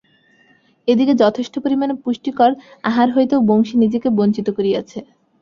[0.87, 2.51] এ দিকে যথেষ্ট পরিমাণে পুষ্টিকর
[2.83, 4.99] আহার হইতেও বংশী নিজেকে বঞ্চিত করিয়াছে।